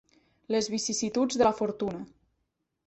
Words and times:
Les 0.55 0.69
vicissituds 0.75 1.39
de 1.43 1.47
la 1.49 1.55
fortuna. 1.61 2.05